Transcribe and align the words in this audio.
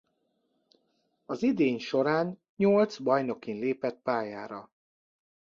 Az 1.25 1.43
idény 1.43 1.79
során 1.79 2.41
nyolc 2.55 2.97
bajnokin 2.97 3.59
lépett 3.59 3.99
pályára. 4.03 4.71